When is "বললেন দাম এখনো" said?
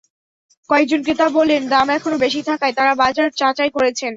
1.29-2.17